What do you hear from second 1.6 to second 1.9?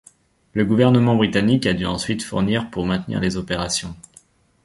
a dû